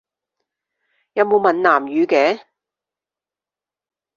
[1.13, 2.41] 有冇閩南語嘅？